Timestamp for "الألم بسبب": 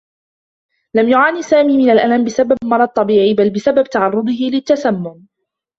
1.89-2.57